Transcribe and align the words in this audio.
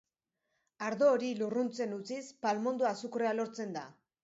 Ardo 0.85 1.09
hori 1.17 1.29
lurruntzen 1.41 1.95
utziz 1.99 2.23
palmondo-azukrea 2.47 3.37
lortzen 3.39 3.79
da. 3.81 3.89